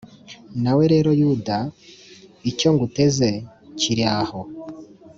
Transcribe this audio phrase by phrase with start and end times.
[0.63, 1.57] Nawe rero Yuda,
[2.49, 3.29] icyo nguteze
[3.79, 4.39] kiri aho,